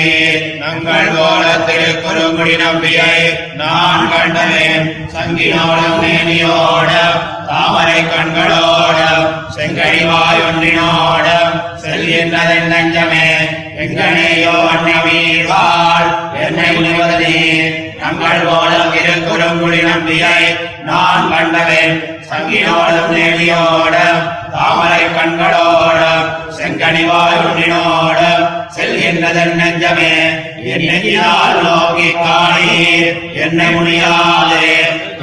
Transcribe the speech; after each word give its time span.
நங்கள் 0.61 1.09
போல 1.13 1.43
திருக்குறுங்குடி 1.67 2.55
நம்பியை 2.61 3.11
நான் 3.55 4.07
கண்டவேன் 4.11 4.87
சங்கினோடும் 5.13 5.99
நேனியோடும் 6.03 7.19
தாமரை 7.49 7.99
கண்களோடும் 8.05 9.27
செங்கடிவாய் 9.55 10.43
ஒன்றினோடும் 10.43 11.55
செல்கின்றதன் 11.83 12.69
நஞ்சமே 12.73 13.27
எங்கனேயோ 13.83 14.55
அன்னவீர்கள் 14.71 16.09
என்னை 16.41 16.69
முனிவதே 16.75 17.35
நங்கள் 17.99 18.45
போல 18.45 18.71
திருக்குறுங்குடி 18.93 19.81
நம்பியை 19.85 20.37
நான் 20.85 21.29
கண்டவேன் 21.31 21.97
சங்கினோடும் 22.29 23.13
நேனியோடும் 23.17 24.23
தாமரை 24.57 25.03
கண்களோடும் 25.07 26.25
செங்கனி 26.57 27.03
ஒன்றினோடும் 27.09 28.43
செல்கின்றதன் 28.75 29.55
நெஞ்சமே 29.55 30.11
என்னையால் 30.65 31.61
நோக்கி 31.63 32.09
காணீர். 32.15 33.31
என்னை 33.33 33.69
முடியாதே 33.71 34.69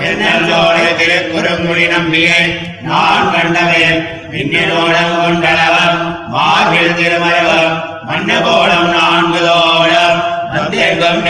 என்னோட 0.01 0.77
திருக்குறுங்குடி 0.99 1.87
நம்பியை 1.87 2.41
நான் 2.83 3.31
கண்டவேன் 3.33 4.01
மின்னலோடம் 4.31 5.17
கொண்டளவம் 5.21 6.01
மார்பில் 6.29 6.95
திருமரவம் 6.95 7.77
மன்னகோடம் 8.05 8.89
நான்கு 8.93 9.41
தோடம் 9.47 10.19
நந்தெங்கும் 10.53 11.23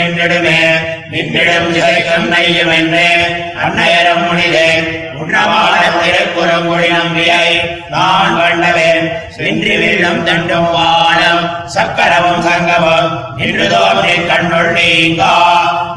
நின்றிடம் 1.12 1.70
ஜெயக்கம் 1.76 2.26
நெய்யும் 2.32 2.72
என்றே 2.74 3.06
அன்னையரம் 3.64 4.24
முனிதே 4.24 4.68
உண்ணமான 5.20 5.80
திருக்குறங்குடி 5.96 6.88
நம்பியை 6.92 7.46
நான் 7.90 8.36
வண்ணவேன். 8.38 9.06
சென்றி 9.36 9.74
வெள்ளம் 9.76 10.22
தண்டும் 10.26 10.68
வானம் 10.74 11.42
சக்கரவும் 11.74 12.42
சங்கமும் 12.46 13.08
நின்றுதோம் 13.38 14.00
நீ 14.04 14.14
கண்ணுள் 14.30 14.70
நீங்கா 14.72 15.32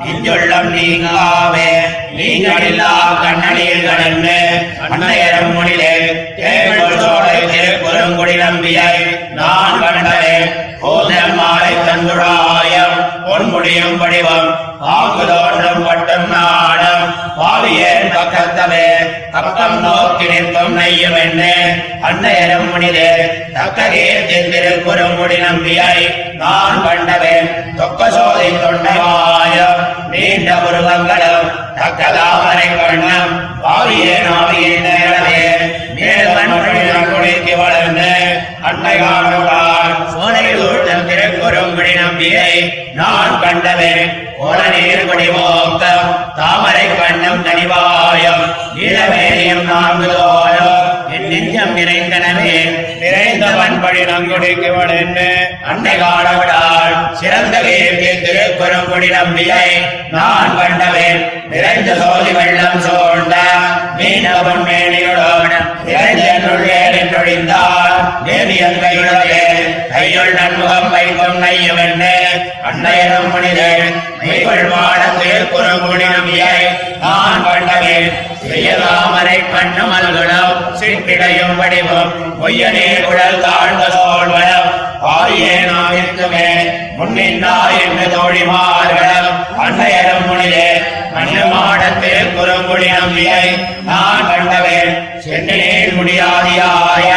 நெஞ்சுள்ளம் 0.04 0.70
நீங்காவே. 0.76 1.70
நீங்களில்லா 2.18 2.92
கண்ணனில் 3.24 3.88
கடந்து 3.88 4.38
அன்னையரம் 4.86 5.54
முனிதே 5.56 5.94
தேவள் 6.40 7.00
சோலை 7.04 7.40
திருக்குறங்குடி 7.54 8.36
நம்பியை 8.44 8.92
நான் 9.40 9.82
கண்டவேன் 9.84 10.50
கோதம் 10.82 11.36
மாலை 11.36 11.74
தந்துடாயம் 11.88 12.98
பொன்முடியும் 13.34 13.98
வடிவம் 13.98 14.50
ஆங்கு 14.94 15.24
தோன்றும் 15.28 15.86
பட்டும் 15.86 16.28
நாடம். 16.32 17.06
பாவியேன் 17.38 18.10
பக்கத்தவே 18.16 18.88
பக்கம் 19.32 19.78
நோக்கி 19.84 20.26
நிற்கும் 20.32 20.76
நெய்யும் 20.80 21.18
என்ன. 21.22 21.42
அன்னையரும் 22.08 22.70
முனிதே 22.72 23.10
தக்க 23.54 23.88
கீர்த்தின் 23.94 24.52
திருக்குறுங்குடி 24.54 25.38
நம்பியை 25.38 25.98
நான் 26.42 26.84
கண்டவேன். 26.86 27.50
தொக்க 27.78 28.10
சோதி 28.10 28.50
தொண்டைவாயம் 28.64 29.82
நீண்ட 30.12 30.50
உருவங்களும் 30.68 31.50
தக்க 31.80 32.12
தாமரை 32.18 32.70
கண்ணம் 32.80 33.34
பாவியே 33.64 34.18
ஆவியின் 34.38 34.86
நேரவே 34.88 35.42
மேல்வன் 36.36 37.56
வளர்ந்து 37.56 38.12
அன்னை 38.64 38.94
காணுடான் 38.98 39.94
சோலை 40.14 40.46
நம்பியை 41.98 42.54
நான் 42.94 43.36
கண்டவேன் 43.42 44.12
ஓர 44.40 44.60
நீர் 44.70 45.06
குடிமோக்கம் 45.06 46.10
தாமரை 46.38 46.86
கண்ணம் 46.92 47.44
கனிவாயம் 47.44 48.44
நீலமேரியம் 48.76 49.64
நான்கு 49.66 50.10
தோலம் 50.14 50.82
என் 51.14 51.30
நெஞ்சம் 51.30 51.76
நிறைந்தனவே 51.78 52.58
நிறைந்தவன் 53.04 53.80
படி 53.82 54.04
நங்குடிக்கு 54.06 54.72
வளர்ந்து 54.72 55.30
அன்னை 55.66 55.96
காணவிடாள் 55.98 56.98
சிறந்த 57.14 57.56
கீர்த்தி 57.62 58.12
திருக்குறுங்குடி 58.20 59.10
நம்பியை 59.12 59.66
நான் 60.12 60.58
கண்டவேன் 60.58 61.24
நிறைந்த 61.50 61.92
சோதி 61.96 62.34
வெள்ளம் 62.34 62.84
சோழ்ந்த 62.88 63.38
மீனவன் 63.98 64.64
மேனியுடன் 64.68 65.54
நிறைந்தே 65.86 66.80
நின்றொழிந்தார் 66.94 68.00
கையுள் 69.94 70.34
நன்முகம் 70.34 70.90
வைக்கும் 70.92 71.40
நையவென்று 71.40 72.16
அன்னையரும் 72.64 73.30
மனிதன் 73.34 73.96
மெய்கள் 74.20 74.66
வாழ 74.70 75.02
திருக்குறுங்குடி 75.16 76.08
நான் 77.04 77.44
கண்டவேன் 77.46 78.10
செய்யலாமரை 78.44 79.38
கண்ணு 79.46 79.84
மல்குணம் 79.86 80.56
சிற்றிடையும் 80.80 81.58
வடிவம் 81.58 82.14
பொய்யனே 82.40 82.88
குழல் 83.02 83.42
தாழ்ந்த 83.42 83.84
சோழ்வனம் 83.92 84.63
பாரியே 85.04 85.56
முன்னின்றார் 86.98 87.74
என்று 87.84 88.06
தோழிமார்களும் 88.16 89.32
அன்னையரும் 89.64 90.28
முனிதே 90.28 90.68
மண்ணுமாட 91.16 91.82
திருக்குறுங்குடி 92.02 92.88
நம்பியை 92.92 93.44
நான் 93.84 94.28
கண்டவேன். 94.30 94.94
சென்னையில் 95.24 95.96
முடியாதியாய 95.98 97.10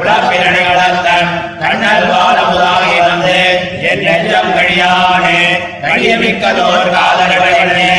உலப்பிரணிகளத்தன் 0.00 1.30
கண்ணல் 1.60 2.08
வாழமுதாகி 2.10 2.96
வந்து 3.00 3.38
என் 3.90 4.04
நெஞ்சம் 4.06 4.52
கழியானே 4.56 5.40
கழியமிக்கதோர் 5.82 6.92
காதல்களே 6.96 7.92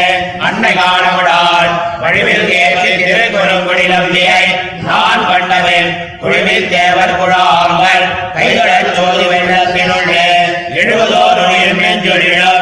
அன்னை 0.48 0.74
காணப்படால் 0.74 1.72
வழிவில் 2.04 2.50
கேட்டு 2.52 2.92
திருக்குறுங்குடி 3.02 3.88
நம்பியை 3.88 4.44
நான் 4.82 5.28
கண்டவேன். 5.28 5.92
குழுவில் 6.22 6.70
தேவர் 6.70 7.18
குழா 7.18 7.44
ಗಡಿಗಳ 12.12 12.59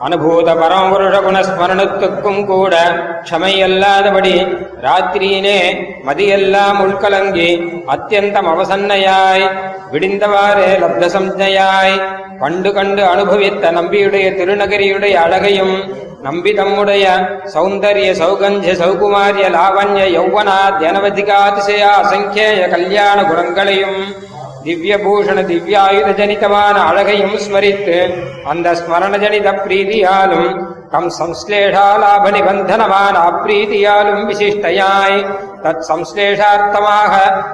அனுபூத 0.00 0.48
பரமபுருஷ 0.54 1.16
குணஸ்மரணத்துக்கும் 1.20 2.40
கூட 2.44 2.74
க்ஷமையல்லாதபடி 3.24 4.34
ராத்திரியினே 4.84 5.58
மதியெல்லாம் 6.04 6.78
உள்கலங்கி 6.84 7.50
அத்தியந்தம் 7.88 8.48
அவசன்னையாய் 8.52 9.44
விடிந்தவாறே 9.92 10.70
லப்த 10.80 11.04
சம்ஜையாய் 11.08 11.96
கண்டு 12.38 12.70
கண்டு 12.72 13.02
அனுபவித்த 13.04 13.72
நம்பியுடைய 13.72 14.26
திருநகரியுடைய 14.38 15.14
அழகையும் 15.18 15.74
நம்பி 16.22 16.52
தம்முடைய 16.52 17.04
சௌந்தரிய 17.54 18.08
சௌகந்திய 18.14 18.72
சௌகுமாரிய 18.80 19.46
லாவண்ய 19.50 20.02
யௌவனா 20.16 20.58
தியனவதிகாதிசய 20.78 21.84
அசங்கேய 22.00 22.64
கல்யாண 22.68 23.18
குணங்களையும் 23.22 24.00
திவ்யபூஷண 24.64 25.38
திவ்யாயுத 25.46 26.08
ஜனிதமான 26.16 26.76
அழகையும் 26.86 27.38
ஸ்மரித்து 27.38 27.98
அந்த 28.50 28.68
ஸ்மரண 28.74 29.14
ஜனித 29.16 29.48
பிரீதியாலும் 29.60 30.50
தம் 30.92 31.10
சம்ஸ்லேஷாலாப 31.18 32.30
நிபந்தனமான 32.30 33.14
அப்பிரீதியாலும் 33.26 34.22
விசிஷ்டையாய் 34.28 35.18
தத் 35.62 35.84
சம்ஸ்லேஷார்த்தமாக 35.88 37.12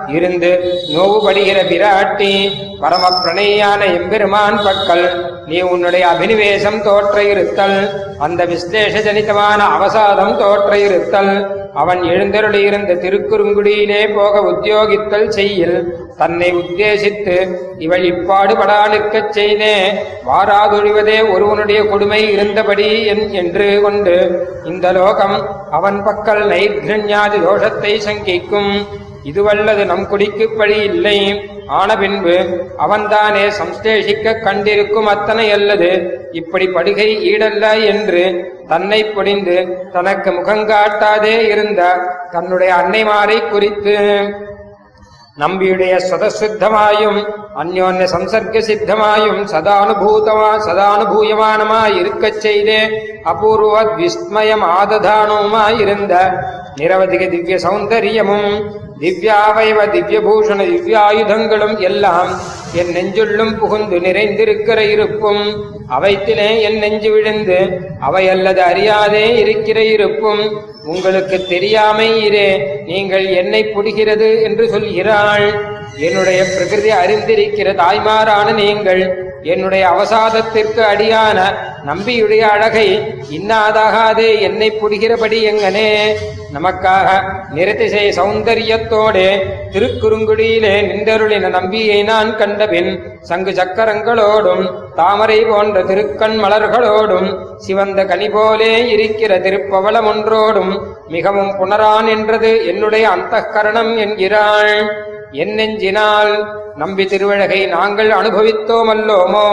இருந்து 0.08 0.50
நோவுபடுகிற 0.92 1.58
பிராட்டி 1.70 2.32
பரம 2.80 3.04
பிரணயான 3.16 3.80
எம்பெருமான் 3.92 4.58
பட்கள் 4.64 5.04
நீ 5.46 5.60
உன்னுடைய 5.66 6.04
அபினிவேசம் 6.08 6.80
தோற்ற 6.82 7.18
இருத்தல் 7.32 7.78
அந்த 8.18 8.44
விஸ்லேஷ 8.44 9.02
ஜனிதமான 9.02 9.60
அவசாதம் 9.76 10.34
தோற்ற 10.36 10.72
இருத்தல் 10.86 11.34
அவன் 11.76 12.00
எழுந்தருளியிருந்த 12.04 12.92
திருக்குறுங்குடியிலே 13.02 14.02
போக 14.14 14.34
உத்தியோகித்தல் 14.50 15.28
செய்யில் 15.28 15.76
தன்னை 16.18 16.48
உத்தேசித்து 16.60 17.36
இவள் 17.78 18.04
இப்பாடுபடானுக்கச் 18.12 19.34
செய்தே 19.38 19.74
வாராதொழிவதே 20.28 21.18
ஒருவனுடைய 21.34 21.80
கொடுமை 21.84 22.20
இருந்தபடி 22.34 22.88
என்று 23.42 23.66
கொண்டு 23.82 24.16
இந்த 24.64 24.86
லோகம் 24.92 25.36
அவன் 25.70 25.98
பக்கல் 26.06 26.44
நைர்கிருஞாதி 26.52 27.40
தோஷத்தை 27.46 27.92
சங்கிக்கும். 28.06 28.72
இதுவல்லது 29.30 29.82
நம் 29.84 30.08
குடிக்கு 30.08 30.46
பழி 30.58 30.78
இல்லை. 30.90 31.18
ஆன 31.78 31.90
பின்பு 31.98 32.34
அவன்தானே 32.84 33.44
சம்ஸ்லேஷிக்க 33.58 34.34
கண்டிருக்கும் 34.46 35.08
அத்தனை 35.14 35.46
அல்லது 35.50 35.88
இப்படி 36.40 36.66
படுகை 36.66 37.08
ஈடல்ல 37.30 37.64
என்று 37.92 38.22
தன்னை 38.68 39.00
பொடிந்து 39.16 39.56
தனக்கு 39.92 40.30
முகங்காட்டாதே 40.30 41.34
இருந்த 41.52 41.82
தன்னுடைய 42.30 42.70
அன்னைமாரை 42.74 43.38
குறித்து 43.50 43.94
நம்பியுடைய 45.37 45.93
സ്വതസിദ്ധമായും 46.07 47.15
അന്യോന്യ 47.61 48.07
സംസർഗ 48.07 48.59
സിദ്ധമായും 48.67 49.37
സദാനുഭൂതമാ 49.53 50.51
സദാനുഭൂയമാനമായി 50.65 51.95
இருக்கச் 52.01 52.39
செய்தே 52.39 52.81
அபூர்வ 53.31 53.75
விஸ்மயமாததானவுமாயிருந்த 53.99 56.13
நிரவதிக 56.75 57.29
திவ்ய 57.29 57.55
சௌந்தரியமும் 57.65 58.51
திவ்யாவைவ 58.99 59.79
திவ்யபூஷண 59.93 60.59
திவ்யாயுதங்களும் 60.71 61.77
எல்லாம் 61.81 62.31
என் 62.76 62.92
நெஞ்சுள்ளும் 62.96 63.58
புகுந்து 63.58 63.96
நிறைந்திருக்கிற 64.00 64.78
இருப்பும் 64.78 65.42
அவைத்திலே 65.96 66.60
என் 66.60 66.78
நெஞ்சு 66.78 67.10
விழுந்து 67.10 67.58
அவை 68.00 68.28
அல்லது 68.28 68.62
அறியாதே 68.62 69.36
இருக்கிற 69.36 69.84
இருப்பும் 69.84 70.42
உங்களுக்கு 70.84 71.46
தெரியாமை 71.46 72.08
இரே 72.24 72.48
நீங்கள் 72.86 73.26
என்னை 73.26 73.62
புடுகிறது 73.64 74.42
என்று 74.42 74.64
சொல்கிறாள். 74.66 75.46
என்னுடைய 75.98 76.44
பிரகிருதி 76.44 76.90
அறிந்திருக்கிற 76.90 77.68
தாய்மாரான 77.74 78.54
நீங்கள் 78.54 79.02
என்னுடைய 79.42 79.88
அவசாதத்திற்கு 79.88 80.82
அடியான 80.92 81.38
நம்பியுடைய 81.86 82.40
அழகை 82.40 82.88
இன்னாதாகாதே 83.30 84.40
என்னை 84.40 84.68
புரிகிறபடி 84.70 85.38
எங்கனே. 85.50 85.90
நமக்காக 86.54 87.08
நிறதிசை 87.54 88.04
சௌந்தரியத்தோடே 88.18 89.28
திருக்குறுங்குடியிலே 89.72 90.72
நின்றருளின 90.90 91.48
நம்பியை 91.48 92.02
நான் 92.02 92.36
கண்டபின் 92.36 92.90
சங்கு 93.20 93.50
சக்கரங்களோடும் 93.50 94.64
தாமரை 94.94 95.44
போன்ற 95.44 95.82
திருக்கண் 95.82 96.36
மலர்களோடும் 96.44 97.28
சிவந்த 97.56 98.04
கனி 98.04 98.30
போலே 98.30 98.72
இருக்கிற 98.88 99.38
திருப்பவளம் 99.38 100.08
ஒன்றோடும் 100.12 100.72
மிகவும் 101.08 101.52
புணரான் 101.58 102.08
என்றது 102.08 102.66
என்னுடைய 102.66 103.08
அந்த 103.08 103.42
கரணம் 103.54 103.96
என்கிறாள். 103.96 104.74
என் 105.36 105.54
நெஞ்சினால் 105.54 106.32
நம்பி 106.76 107.04
திருவழகை 107.04 107.66
நாங்கள் 107.66 108.10
அனுபவித்தோம் 108.10 108.90
அல்லோமோ 108.90 109.46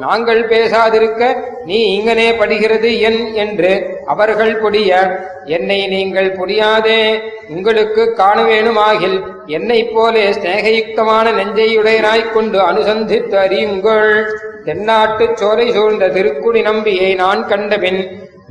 நாங்கள் 0.00 0.42
பேசாதிருக்க 0.44 1.22
நீ 1.64 1.78
இங்கனே 1.94 2.36
படுகிறது 2.38 3.00
என் 3.00 3.34
என்று 3.34 3.72
அவர்கள் 4.06 4.54
புடிய 4.56 4.90
என்னை 5.46 5.86
நீங்கள் 5.86 6.36
புரியாதே 6.36 7.00
உங்களுக்கு 7.48 8.02
காண 8.12 8.38
வேணுமாகில் 8.42 9.16
என்னைப் 9.46 9.92
போலே 9.94 10.24
ஸ்நேகயுக்தமான 10.30 11.26
நெஞ்சையுடையனாய்க் 11.32 12.32
கொண்டு 12.32 12.58
அனுசந்தித்து 12.60 13.36
அறியுங்கள். 13.38 14.10
தென்னாட்டுச் 14.64 15.36
சோலை 15.36 15.66
சூழ்ந்த 15.72 16.08
திருக்குடி 16.08 16.62
நம்பியை 16.62 17.14
நான் 17.14 17.42
கண்டபின் 17.46 18.00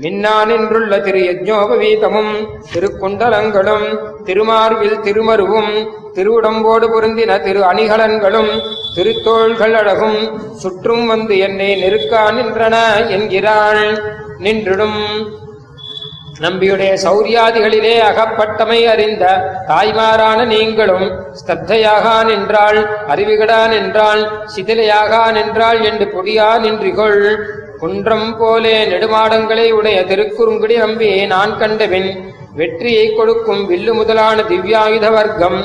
மின்னானின்றுள்ள 0.01 1.01
திரு 1.01 1.21
யஜ்ஞோபவீதமும் 1.21 2.33
திருக்குண்டலங்களும் 2.73 3.87
திருமார்வில் 4.25 4.99
திருமருவும் 4.99 5.71
திருவுடம்போடு 6.17 6.85
பொருந்தின 6.93 7.31
திரு 7.45 7.61
அணிகலன்களும் 7.71 8.51
திருத்தோள்கள் 8.95 9.75
அழகும். 9.81 10.19
சுற்றும் 10.61 11.03
வந்து 11.11 11.33
என்னை 11.47 11.67
நெருக்கா 11.81 12.21
நின்றன 12.37 12.75
என்கிறாள் 13.15 13.83
நின்றிடும். 14.45 15.01
நம்பியுடைய 16.45 16.91
சௌரியாதிகளிலே 17.03 17.93
அகப்பட்டமை 18.07 18.79
அறிந்த 18.93 19.23
தாய்மாரான 19.69 20.39
நீங்களும் 20.53 21.07
ஸ்தத்தையாக 21.39 22.05
நின்றாள் 22.29 22.79
அறிவிகடா 23.13 23.61
நின்றாள் 23.73 24.21
சிதிலையாக 24.55 25.13
நின்றாள் 25.37 25.79
என்று 25.89 26.05
பொடியா 26.15 26.49
நின்றிகொள். 26.65 27.23
குன்றம் 27.81 28.29
போலே 28.37 28.75
நெடுமாடங்களை 28.91 29.67
உடைய 29.79 29.97
திருக்குறுங்குடி 30.11 30.77
நம்பியை 30.85 31.19
நான் 31.33 31.57
கண்டபின் 31.57 32.09
வெற்றியை 32.59 33.07
கொடுக்கும் 33.17 33.63
வில்லு 33.71 33.93
முதலான 33.93 34.43
திவ்யாயுத 34.51 35.07
வர்க்கம் 35.17 35.59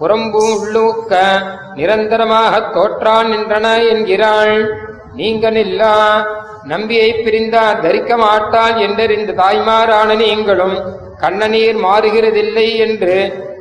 புறம்பு 0.00 0.58
உள்ளூக்க 0.58 1.42
நிரந்தரமாகத் 1.74 2.72
தோற்றான் 2.72 3.26
நின்றன 3.26 3.88
என்கிறாள். 3.88 4.74
நீங்க 5.14 5.50
நில்லா 5.50 6.26
நம்பியை 6.64 7.14
பிரிந்தா 7.14 7.80
தரிக்க 7.80 8.16
மாட்டாள் 8.16 8.76
என்றறிந்த 8.76 9.32
தாய்மாரான 9.32 10.16
நீங்களும் 10.16 10.76
கண்ணநீர் 11.20 11.76
மாறுகிறதில்லை 11.76 12.76
என்று 12.76 13.16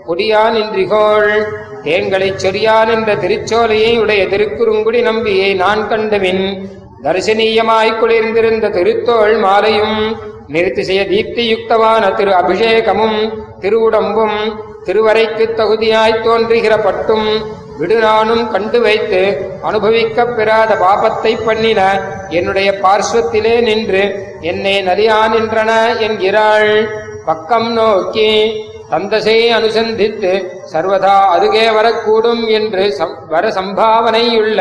கொடியா 0.06 0.50
நின்றிகோள். 0.50 1.44
தேன்களைச் 1.84 2.46
சொரியான் 2.46 2.90
என்ற 2.90 3.16
திருச்சோலையை 3.16 4.00
உடைய 4.00 4.28
திருக்குறுங்குடி 4.28 5.02
நம்பியை 5.02 5.54
நான் 5.54 5.88
கண்டவின் 5.88 6.72
தரிசனீயமாய் 7.04 8.00
குளிர்ந்திருந்த 8.00 8.70
திருத்தோள் 8.70 9.40
மாலையும் 9.40 10.18
நிறுத்திசைய 10.54 11.02
தீப்தியுக்தமான 11.12 12.04
திரு 12.18 12.32
அபிஷேகமும் 12.42 13.20
திருவுடம்பும் 13.62 14.38
திருவரைக்கு 14.86 15.46
தகுதியாய் 15.60 16.22
தோன்றுகிற 16.26 16.74
பட்டும் 16.78 17.28
விடுநானும் 17.80 18.46
கண்டு 18.54 18.80
வைத்து 18.82 19.20
அனுபவிக்கப் 19.68 20.34
பெறாத 20.38 20.72
பாபத்தை 20.76 21.34
பண்ணின 21.46 21.82
என்னுடைய 22.30 22.70
பார்ஸ்வத்திலே 22.84 23.54
நின்று 23.68 24.02
என்னை 24.42 24.74
நலியா 24.88 25.20
நின்றன 25.34 25.72
என்கிறாள். 26.08 26.74
பக்கம் 27.26 27.70
நோக்கி 27.74 28.32
தந்தசை 28.92 29.38
அனுசந்தித்து 29.58 30.32
சர்வதா 30.74 31.16
அருகே 31.34 31.66
வரக்கூடும் 31.70 32.44
என்று 32.50 32.86
வர 33.28 33.46
சம்பாவனையுள்ள 33.58 34.60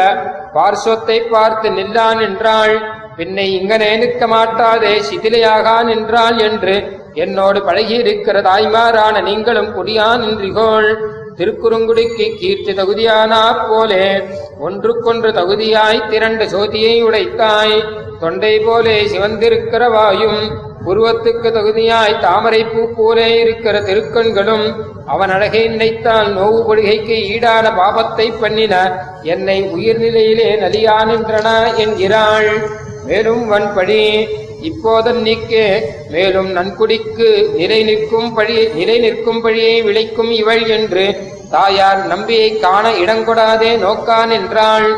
பார்ஸ்வத்தை 0.54 1.18
பார்த்து 1.30 1.68
நில்லா 1.70 2.08
நின்றாள். 2.14 2.74
பின்னை 3.18 3.46
இங்கனே 3.58 3.98
நிற்க 3.98 4.26
மாட்டாதே 4.26 5.02
சிதிலையாகா 5.10 5.84
நின்றாள் 5.84 6.38
என்று. 6.38 6.74
என்னோடு 7.14 7.60
பழகியிருக்கிற 7.60 8.42
தாய்மாரான 8.42 9.22
நீங்களும் 9.22 9.70
குடியா 9.76 10.06
நின்றிகோள். 10.16 10.96
திருக்குறுங்குடிக்கு 11.38 12.36
கீர்த்தி 12.36 12.72
தகுதியானா 12.72 13.68
போலே. 13.68 14.22
ஒன்றுக்கொன்று 14.58 15.30
தகுதியாய் 15.30 16.08
திரண்டு 16.08 16.44
சோதியை 16.44 17.02
உடைத்தாய். 17.02 17.84
தொண்டை 18.20 18.58
போலே 18.58 19.02
சிவந்திருக்கிற 19.02 19.90
வாயும் 19.90 20.66
உருவத்துக்கு 20.86 21.48
தகுதியாய் 21.50 22.20
தாமரை 22.20 22.64
பூ 22.64 22.88
போலே 22.96 23.40
இருக்கிற 23.40 23.80
திருக்கண்களும். 23.80 24.74
அவன் 25.06 25.30
அழகை 25.30 25.68
நினைத்தால் 25.68 26.36
நோவு 26.36 26.60
பொடிகைக்கு 26.68 27.16
ஈடான 27.34 27.72
பாபத்தை 27.80 28.32
பண்ணின. 28.40 29.02
என்னை 29.22 29.62
உயிர்நிலையிலே 29.62 30.50
நலியா 30.64 30.96
நின்றன 31.04 31.76
என்கிறாள். 31.76 32.50
மேலும் 33.08 33.44
வன்படி 33.50 34.02
இப்போதன் 34.68 35.20
நீக்கே 35.26 35.66
மேலும் 36.10 36.50
நன்குடிக்கு 36.56 37.28
நிலை 37.58 37.80
நிற்கும் 37.88 38.30
பழி 38.36 38.56
நிலை 38.78 38.96
நிற்கும் 38.98 39.40
பழியை 39.44 39.76
விளைக்கும் 39.82 40.32
இவள் 40.40 40.64
என்று 40.76 41.04
தாயார் 41.50 42.00
நம்பியை 42.06 42.48
காண 42.64 42.86
இடங்கொடாதே 43.02 43.70
நோக்கான் 43.84 44.32
என்றாள் 44.38 44.88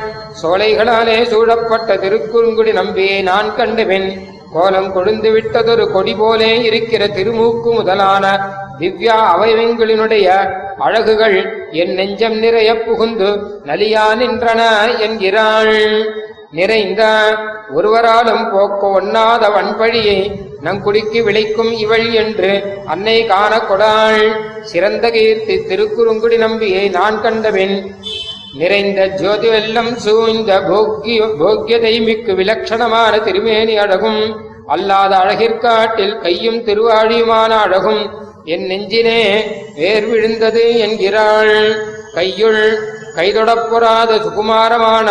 சோலைகளாலே 0.42 1.18
சூழப்பட்ட 1.32 1.96
திருக்குறுங்குடி 2.04 2.73
நம்பியை 2.80 3.18
நான் 3.23 3.50
கண்டபின் 3.58 4.08
கோலம் 4.54 4.90
கொழுந்து 4.94 5.30
விட்டதொரு 5.34 5.84
கொடி 5.92 6.14
போலே 6.20 6.50
இருக்கிற 6.68 7.02
திருமூக்கு 7.16 7.70
முதலான 7.73 8.25
திவ்யா 8.80 9.16
அவயவங்களினுடைய 9.34 10.26
அழகுகள் 10.87 11.38
என் 11.80 11.94
நெஞ்சம் 11.94 12.38
நிறைய 12.38 12.70
புகுந்து 12.87 13.30
நலியா 13.68 14.06
நின்றன 14.20 14.61
என்கிறாள். 15.06 15.76
நிறைந்த 16.52 17.02
ஒருவராலும் 17.75 18.45
போக்க 18.52 18.83
ஒண்ணாத 18.99 19.45
வன்பழியை 19.57 20.21
நங்குடிக்கு 20.64 21.21
விளைக்கும் 21.23 21.73
இவள் 21.73 22.09
என்று 22.12 22.50
அன்னை 22.87 23.26
காண 23.26 23.52
கொடாள் 23.59 24.25
சிறந்த 24.62 25.11
கீர்த்தி 25.11 25.57
திருக்குறுங்குடி 25.69 26.37
நம்பியை 26.37 26.88
நான் 26.88 27.21
கண்டபின் 27.21 27.76
நிறைந்த 28.54 29.07
ஜோதி 29.07 29.49
வெல்லம் 29.49 29.92
சூழ்ந்த 29.95 30.52
போக்கிய 30.61 31.26
போக்கியதை 31.40 31.95
மிக்கு 32.04 32.35
விலட்சணமான 32.35 33.12
திருமேனி 33.19 33.76
அழகும். 33.78 34.23
அல்லாத 34.66 35.12
அழகிற்காட்டில் 35.16 36.16
கையும் 36.19 36.61
திருவாழியுமான 36.66 37.52
அழகும். 37.66 38.02
என் 38.45 38.66
நெஞ்சினே 38.66 39.21
வேர் 39.76 40.09
விழுந்தது 40.09 40.64
என்கிறாள். 40.78 41.54
கையுள் 42.14 42.64
கைதொடப்பொறாத 43.16 44.11
சுகுமாரமான 44.25 45.09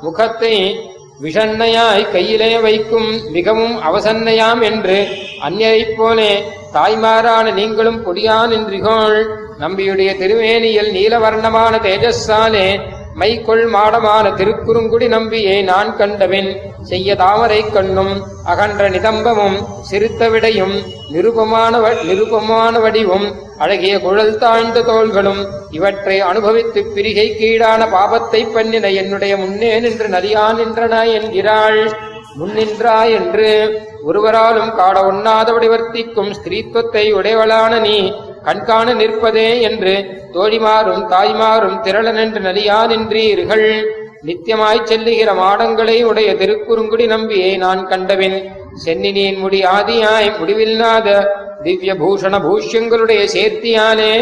முகத்தை 0.00 0.80
விஷண்ணையாய் 1.22 2.10
கையிலே 2.10 2.58
வைக்கும் 2.58 3.30
மிகவும் 3.30 3.76
அவசன்னையாம் 3.82 4.62
என்று 4.62 5.08
அந்நியரைப் 5.48 5.96
போலே 5.96 6.44
தாய்மாரான 6.72 7.52
நீங்களும் 7.52 8.00
கொடியான் 8.06 8.52
என்றிகோள். 8.58 9.24
நம்பியுடைய 9.60 10.10
திருமேனியில் 10.16 10.90
நீலவர்ணமான 10.92 11.74
தேஜஸ்ஸாலே 11.78 12.80
மைக்கொள் 13.18 13.64
மாடமான 13.68 14.34
திருக்குறுங்குடி 14.34 15.08
நம்பியை 15.08 15.62
நான் 15.62 15.96
கண்டவின். 15.96 16.67
செய்ய 16.90 17.14
தாமரை 17.22 17.60
கண்ணும் 17.74 18.14
அகன்ற 18.52 18.84
நிதம்பமும் 18.94 19.56
சிறுத்த 19.88 20.28
விடையும் 20.32 20.76
நிருபமான 21.14 21.80
நிருபமான 22.08 22.74
வடிவும் 22.84 23.26
அழகிய 23.64 23.94
குழல் 24.04 24.38
தாழ்ந்த 24.42 24.82
தோள்களும் 24.90 25.40
இவற்றை 25.76 26.16
அனுபவித்து 26.30 26.80
பிரிகை 26.96 27.26
கீழான 27.40 27.82
பாபத்தை 27.94 28.42
பண்ணின 28.54 28.92
என்னுடைய 29.00 29.32
முன்னே 29.42 29.72
நின்று 29.84 30.08
நதியா 30.14 30.44
நின்றன 30.58 30.94
என்கிறாள். 31.18 31.80
முன்னின்றா 32.38 32.98
என்று 33.18 33.50
ஒருவராலும் 34.08 34.72
காட 34.78 34.96
ஒண்ணாதபடி 35.10 35.68
வர்த்திக்கும் 35.72 36.32
ஸ்திரீத்துவத்தை 36.38 37.04
உடையவளான 37.18 37.80
நீ 37.86 37.96
கண்காண 38.46 38.88
நிற்பதே 39.00 39.48
என்று 39.68 39.94
தோழிமாரும் 40.34 41.02
தாய்மாரும் 41.12 41.80
திரளனென்று 41.86 42.42
நலியா 42.48 42.78
நின்றீர்கள். 42.92 43.68
நித்தியமாய்ச் 44.26 44.88
செல்லுகிற 44.90 45.30
மாடங்களை 45.34 45.96
உடைய 46.02 46.30
திருக்குறுங்குடி 46.34 47.06
நம்பியை 47.06 47.56
நான் 47.56 47.82
கண்டவின் 47.86 48.38
சென்னினியின் 48.84 49.38
முடி 49.38 49.60
ஆதியாய் 49.76 50.28
முடிவில்லாத 50.38 51.08
திவ்ய 51.62 51.92
பூஷண 51.94 52.34
பூஷ்யங்களுடைய 52.46 53.20
சேர்த்தியானே 53.34 54.12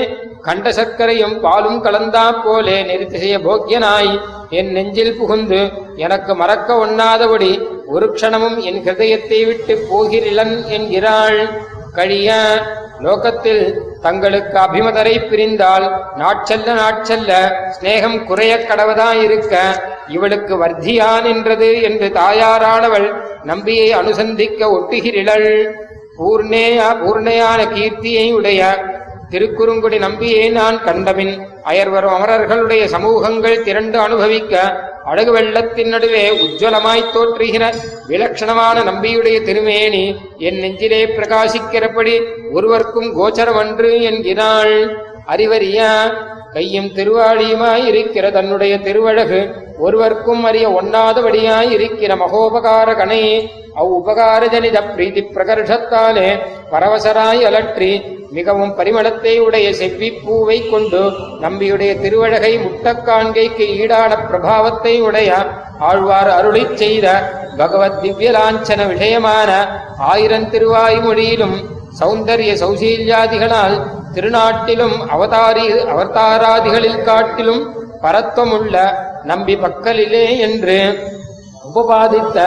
கண்ட 0.47 0.71
சர்க்கரையும் 0.71 1.37
பாலும் 1.41 1.81
கலந்தா 1.85 2.26
போலே 2.45 2.76
நெருத்திசைய 2.83 3.37
போக்கியனாய். 3.47 4.12
என் 4.50 4.71
நெஞ்சில் 4.73 5.17
புகுந்து 5.19 5.61
எனக்கு 5.97 6.35
மறக்க 6.35 6.87
ஒண்ணாதபடி 6.87 7.53
ஒரு 7.87 8.07
க்ஷணமும் 8.15 8.59
என் 8.69 8.81
ஹிருதயத்தை 8.85 9.41
விட்டு 9.47 9.75
போகிறிலன் 9.91 10.57
என்கிறாள். 10.76 11.41
கழிய 11.93 12.31
லோகத்தில் 13.00 13.83
தங்களுக்கு 14.00 14.59
அபிமதரை 14.59 15.29
பிரிந்தால் 15.29 16.07
நாட்செல்ல 16.19 16.75
நாட்செல்ல 16.75 17.33
சிநேகம் 17.81 18.25
குறையக் 18.25 18.67
கடவதாயிருக்க 18.69 19.55
இவளுக்கு 20.09 20.65
வர்த்தியா 20.65 21.23
நின்றது 21.23 21.83
என்று 21.83 22.09
தாயாரானவள் 22.09 23.15
நம்பியை 23.45 23.95
அனுசந்திக்க 23.95 24.61
ஒட்டுகிறிளள். 24.61 25.75
பூர்ணேயா 26.19 26.88
பூர்ணையான 27.05 27.61
கீர்த்தியை 27.75 28.33
உடைய 28.33 28.85
திருக்குறுங்குடி 29.31 29.99
நம்பியை 29.99 30.49
நான் 30.49 30.85
கண்டபின் 30.85 31.49
அயர்வரும் 31.65 32.15
அமரர்களுடைய 32.17 32.85
சமூகங்கள் 32.85 33.62
திரண்டு 33.62 33.99
அனுபவிக்க 33.99 34.85
அழகு 35.07 35.33
வெள்ளத்தின் 35.33 35.89
நடுவே 35.89 36.31
உஜ்வலமாய்த் 36.31 37.13
தோற்றுகிற 37.15 37.75
விலட்சணமான 38.09 38.83
நம்பியுடைய 38.83 39.43
திருமேனி 39.43 40.05
என் 40.39 40.59
நெஞ்சிலே 40.59 41.07
பிரகாசிக்கிறபடி 41.07 42.15
ஒருவர்க்கும் 42.53 43.11
கோச்சரமன்று 43.19 44.03
என்கிறாள். 44.03 44.77
அறிவறியா 45.29 45.91
கையும் 46.53 46.87
திருவாளியுமாய் 46.87 47.87
இருக்கிற 47.87 48.31
தன்னுடைய 48.31 48.79
திருவழகு 48.79 49.41
ஒருவர்க்கும் 49.79 50.45
அறிய 50.45 50.69
ஒண்ணாதபடியாய் 50.69 51.71
இருக்கிற 51.71 52.15
மகோபகார 52.15 52.89
கணே 52.95 53.25
அவ் 53.75 54.95
பிரீதி 54.97 55.21
பிரகர்ஷத்தாலே 55.35 56.29
பரவசராய் 56.71 57.43
அலற்றி 57.45 58.16
மிகவும் 58.30 58.75
பரிமளத்தை 58.75 59.35
உடைய 59.38 59.66
செவ்விப்பூவை 59.73 60.59
கொண்டு 60.71 61.02
நம்பியுடைய 61.40 61.92
திருவழகை 62.00 62.52
முட்டக்காண்கைக்கு 62.59 63.66
ஈடான 63.76 64.12
பிரபாவத்தை 64.23 64.95
உடைய 65.00 65.30
ஆழ்வார் 65.80 66.30
அருளிச் 66.30 66.78
செய்த 66.78 67.06
பகவத் 67.56 68.00
திவ்யலாஞ்சன 68.00 68.80
விஷயமான 68.87 69.50
ஆயிரம் 70.06 70.49
திருவாய்மொழியிலும் 70.50 71.56
சௌந்தரிய 72.00 72.52
சௌசீல்யாதிகளால் 72.61 73.76
திருநாட்டிலும் 74.14 74.97
அவதாரி 75.11 75.66
அவதாராதிகளில் 75.90 77.02
காட்டிலும் 77.02 77.62
பரத்வமுள்ள 78.02 78.76
நம்பி 79.25 79.54
பக்கலிலே 79.56 80.26
என்று 80.38 80.78
உபபாதித்த 81.76 82.38